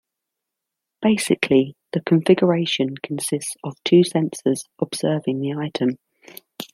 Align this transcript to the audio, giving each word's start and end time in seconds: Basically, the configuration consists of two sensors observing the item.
Basically, 1.03 1.75
the 1.93 2.01
configuration 2.01 2.97
consists 2.97 3.55
of 3.63 3.75
two 3.83 4.01
sensors 4.01 4.63
observing 4.79 5.41
the 5.41 5.53
item. 5.53 5.99